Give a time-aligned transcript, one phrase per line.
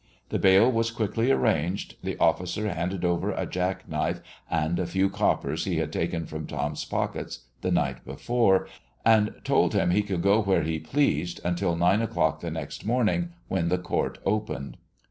[0.29, 5.11] The bail was quickly arranged, the officer handed over a jack knife and a few
[5.11, 8.67] coppers he had taken from Tom's pockets the night before,
[9.05, 13.33] and told him he could go where he pleased until nine o'clock the next morning,
[13.47, 14.75] when the court opened.